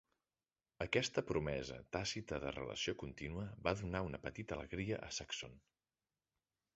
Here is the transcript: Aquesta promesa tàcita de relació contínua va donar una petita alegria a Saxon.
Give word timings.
Aquesta 0.85 1.23
promesa 1.31 1.75
tàcita 1.97 2.39
de 2.45 2.53
relació 2.55 2.95
contínua 3.03 3.45
va 3.67 3.73
donar 3.83 4.01
una 4.09 4.23
petita 4.27 4.57
alegria 4.57 4.99
a 5.09 5.11
Saxon. 5.19 5.55